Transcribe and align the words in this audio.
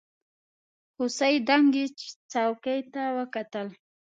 هوسۍ 0.97 1.35
دنګې 1.47 1.85
څوکې 2.31 2.77
ته 2.93 3.03
وکتل. 3.17 3.67